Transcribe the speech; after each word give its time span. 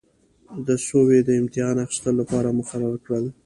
د 0.67 0.67
سویې 0.87 1.19
د 1.25 1.29
امتحان 1.41 1.75
اخیستلو 1.85 2.17
لپاره 2.21 2.55
مقرر 2.59 2.95
کړل. 3.05 3.25